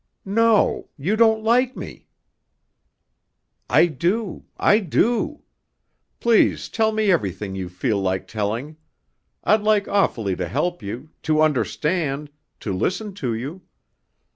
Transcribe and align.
"No. 0.25 0.89
You 0.97 1.15
don't 1.15 1.43
like 1.43 1.75
me." 1.77 2.07
"I 3.69 3.85
do 3.85 4.45
I 4.57 4.79
do. 4.79 5.43
Please 6.19 6.69
tell 6.69 6.91
me 6.91 7.11
everything 7.11 7.53
you 7.53 7.69
feel 7.69 8.01
like 8.01 8.27
telling; 8.27 8.77
I'd 9.43 9.61
like 9.61 9.87
awfully 9.87 10.35
to 10.37 10.47
help 10.47 10.81
you, 10.81 11.11
to 11.21 11.43
understand, 11.43 12.31
to 12.61 12.73
listen 12.73 13.13
to 13.21 13.35
you. 13.35 13.61